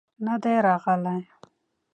نه 0.25 0.35
دى 0.43 0.55
راغلى. 0.67 1.17